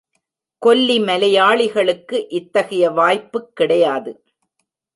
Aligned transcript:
கொல்லி 0.65 0.99
மலையாளிகளுக்கு 0.99 2.27
இத்தகைய 2.29 2.89
வாய்ப்புக் 2.89 3.55
கிடையாது. 3.55 4.23